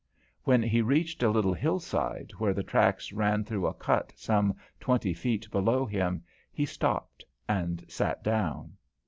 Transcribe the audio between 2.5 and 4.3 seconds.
the tracks ran through a cut